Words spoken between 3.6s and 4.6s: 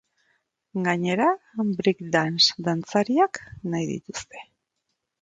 nahi dituzte.